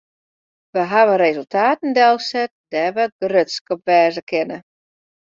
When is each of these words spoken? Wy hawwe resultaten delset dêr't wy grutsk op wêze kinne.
Wy 0.73 0.81
hawwe 0.91 1.15
resultaten 1.23 1.91
delset 1.97 2.51
dêr't 2.71 2.95
wy 2.99 3.05
grutsk 3.23 3.65
op 3.73 3.81
wêze 3.87 4.21
kinne. 4.29 4.57